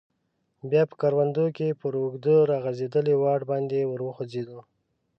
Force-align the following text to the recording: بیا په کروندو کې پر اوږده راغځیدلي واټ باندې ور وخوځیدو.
بیا 0.69 0.83
په 0.89 0.95
کروندو 1.01 1.45
کې 1.57 1.77
پر 1.79 1.93
اوږده 2.01 2.35
راغځیدلي 2.51 3.15
واټ 3.21 3.41
باندې 3.51 3.79
ور 3.87 4.01
وخوځیدو. 4.03 4.59